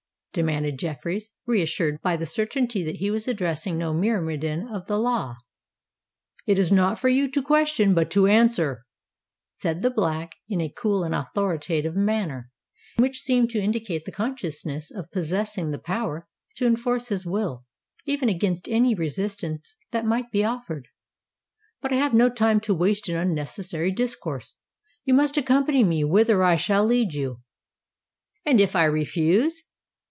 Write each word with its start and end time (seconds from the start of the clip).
demanded 0.33 0.79
Jeffreys, 0.79 1.27
reassured 1.45 1.97
by 2.01 2.15
the 2.15 2.25
certainty 2.25 2.85
that 2.85 2.95
he 2.95 3.11
was 3.11 3.27
addressing 3.27 3.77
no 3.77 3.93
myrmidon 3.93 4.65
of 4.65 4.87
the 4.87 4.97
law. 4.97 5.35
"It 6.47 6.57
is 6.57 6.71
not 6.71 6.97
for 6.97 7.09
you 7.09 7.29
to 7.29 7.41
question, 7.41 7.93
but 7.93 8.09
to 8.11 8.27
answer," 8.27 8.85
said 9.55 9.81
the 9.81 9.89
Black 9.91 10.35
in 10.47 10.61
a 10.61 10.69
cool 10.71 11.03
and 11.03 11.13
authoritative 11.13 11.97
manner 11.97 12.49
which 12.97 13.19
seemed 13.19 13.49
to 13.49 13.61
indicate 13.61 14.05
the 14.05 14.11
consciousness 14.13 14.89
of 14.89 15.11
possessing 15.11 15.71
the 15.71 15.77
power 15.79 16.29
to 16.55 16.65
enforce 16.65 17.09
his 17.09 17.25
will, 17.25 17.65
even 18.05 18.29
against 18.29 18.69
any 18.69 18.95
resistance 18.95 19.75
that 19.91 20.05
might 20.05 20.31
be 20.31 20.45
offered. 20.45 20.87
"But 21.81 21.91
I 21.91 21.97
have 21.97 22.13
no 22.13 22.29
time 22.29 22.61
to 22.61 22.73
waste 22.73 23.09
in 23.09 23.17
unnecessary 23.17 23.91
discourse. 23.91 24.55
You 25.03 25.13
must 25.13 25.35
accompany 25.35 25.83
me 25.83 26.05
whither 26.05 26.41
I 26.41 26.55
shall 26.55 26.85
lead 26.85 27.13
you." 27.13 27.41
"And 28.45 28.61
if 28.61 28.77
I 28.77 28.85
refuse?" 28.85 29.63